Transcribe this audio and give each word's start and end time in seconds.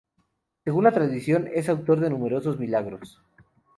Según 0.63 0.85
la 0.85 0.91
tradición, 0.93 1.47
es 1.53 1.69
autor 1.69 1.99
de 1.99 2.09
numerosos 2.09 2.57
milagros. 2.57 3.21